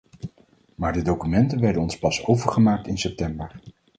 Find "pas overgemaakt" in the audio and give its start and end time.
1.99-2.87